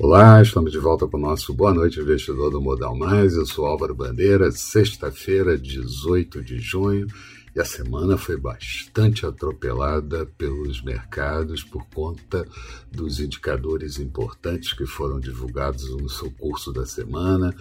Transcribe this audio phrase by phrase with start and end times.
[0.00, 3.34] Olá, estamos de volta com o nosso Boa Noite Investidor do Modal Mais.
[3.34, 7.06] Eu sou Álvaro Bandeira, sexta-feira, 18 de junho,
[7.54, 12.44] e a semana foi bastante atropelada pelos mercados por conta
[12.90, 17.54] dos indicadores importantes que foram divulgados no seu curso da semana,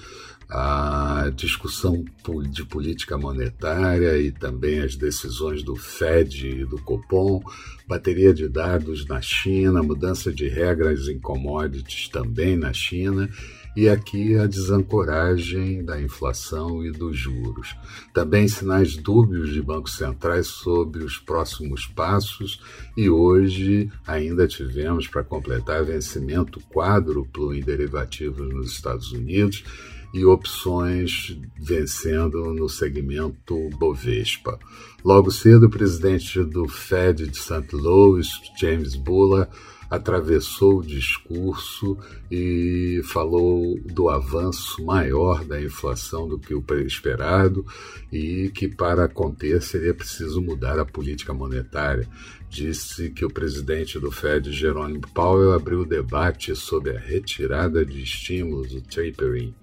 [0.54, 2.06] a discussão
[2.52, 7.42] de política monetária e também as decisões do Fed e do Copom,
[7.88, 13.28] bateria de dados na China, mudança de regras em commodities também na China
[13.76, 17.76] e aqui a desancoragem da inflação e dos juros.
[18.14, 22.62] Também sinais dúbios de bancos centrais sobre os próximos passos,
[22.96, 29.64] e hoje ainda tivemos, para completar, vencimento quádruplo em derivativos nos Estados Unidos
[30.14, 34.60] e opções vencendo no segmento Bovespa.
[35.04, 37.76] Logo cedo, o presidente do Fed de St.
[37.76, 38.30] Louis,
[38.60, 39.50] James Bullard,
[39.90, 41.98] atravessou o discurso
[42.32, 47.64] e falou do avanço maior da inflação do que o esperado
[48.12, 52.08] e que para conter seria preciso mudar a política monetária.
[52.50, 58.02] Disse que o presidente do Fed, Jerome Powell, abriu o debate sobre a retirada de
[58.02, 59.54] estímulos, o tapering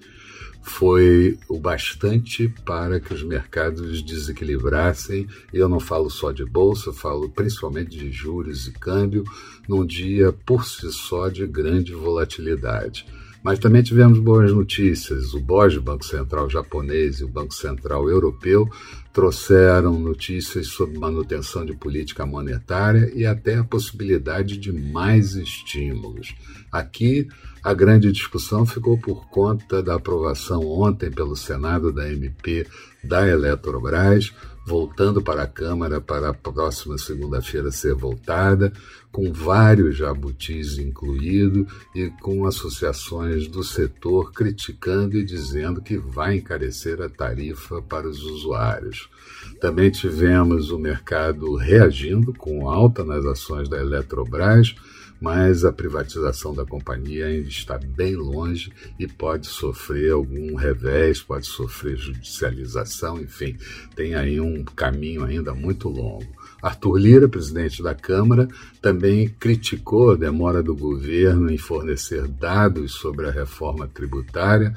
[0.63, 5.27] foi o bastante para que os mercados desequilibrassem.
[5.53, 9.25] Eu não falo só de bolsa, falo principalmente de juros e câmbio,
[9.69, 13.07] num dia por si só de grande volatilidade.
[13.43, 15.33] Mas também tivemos boas notícias.
[15.33, 18.69] O BOJ, Banco Central japonês, e o Banco Central europeu
[19.13, 26.35] trouxeram notícias sobre manutenção de política monetária e até a possibilidade de mais estímulos.
[26.71, 27.27] Aqui,
[27.63, 32.67] a grande discussão ficou por conta da aprovação ontem pelo Senado da MP
[33.03, 34.33] da Eletrobras,
[34.67, 38.73] voltando para a Câmara para a próxima segunda-feira ser voltada,
[39.11, 47.01] com vários jabutis incluído e com associações do setor criticando e dizendo que vai encarecer
[47.03, 49.09] a tarifa para os usuários.
[49.61, 54.75] Também tivemos o mercado reagindo com alta nas ações da Eletrobras,
[55.21, 61.47] mas a privatização da companhia ainda está bem longe e pode sofrer algum revés, pode
[61.47, 63.57] sofrer judicialização, enfim,
[63.95, 66.41] tem aí um caminho ainda muito longo.
[66.63, 68.49] Arthur Lira, presidente da Câmara,
[68.83, 74.75] também criticou a demora do governo em fornecer dados sobre a reforma tributária,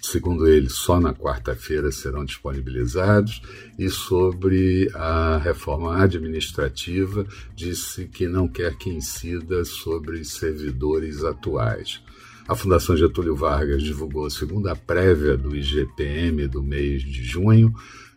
[0.00, 3.42] segundo ele, só na quarta-feira serão disponibilizados,
[3.78, 7.24] e sobre a reforma administrativa,
[7.54, 12.02] disse que não quer que incida sobre servidores atuais.
[12.48, 17.74] A Fundação Getúlio Vargas divulgou a segunda prévia do IGPM do mês de junho,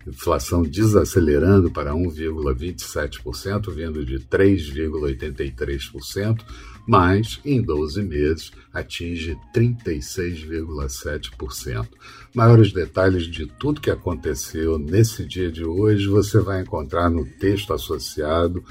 [0.08, 6.44] inflação desacelerando para 1,27%, vindo de 3,83%,
[6.88, 11.88] mas em 12 meses atinge 36,7%.
[12.34, 17.74] Maiores detalhes de tudo que aconteceu nesse dia de hoje você vai encontrar no texto
[17.74, 18.64] associado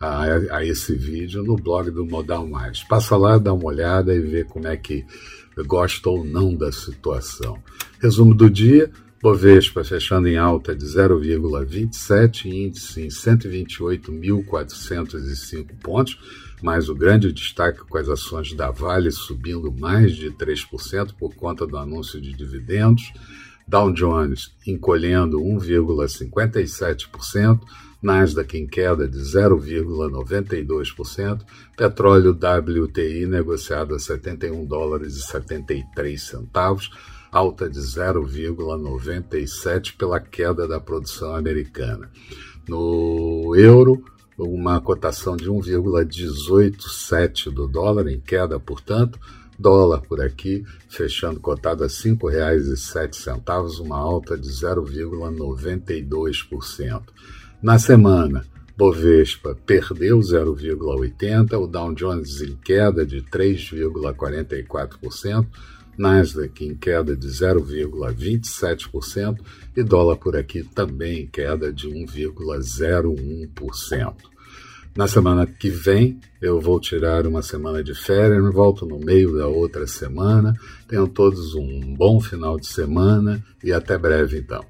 [0.00, 2.84] a, a esse vídeo no blog do Modal Mais.
[2.84, 5.04] Passa lá, dá uma olhada e vê como é que
[5.66, 7.58] gosta ou não da situação.
[8.00, 8.90] Resumo do dia.
[9.20, 16.16] Bovespa fechando em alta de 0,27, índice em 128.405 pontos,
[16.62, 21.66] mas o grande destaque com as ações da Vale subindo mais de 3% por conta
[21.66, 23.12] do anúncio de dividendos,
[23.66, 27.60] Dow Jones encolhendo 1,57%,
[28.00, 31.40] Nasdaq em queda de 0,92%,
[31.76, 36.92] petróleo WTI negociado a 71 dólares e 73 centavos,
[37.30, 42.10] alta de 0,97 pela queda da produção americana.
[42.68, 44.02] No euro,
[44.36, 49.18] uma cotação de 1,187 do dólar, em queda, portanto,
[49.58, 57.02] dólar por aqui, fechando cotado a R$ 5,07, uma alta de 0,92%.
[57.60, 58.46] Na semana,
[58.76, 65.44] Bovespa perdeu 0,80, o Dow Jones em queda de 3,44%,
[65.98, 69.40] Nasdaq em queda de 0,27%
[69.76, 74.14] e dólar por aqui também em queda de 1,01%.
[74.96, 79.46] Na semana que vem, eu vou tirar uma semana de férias, volto no meio da
[79.46, 80.54] outra semana.
[80.88, 84.64] Tenham todos um bom final de semana e até breve, então.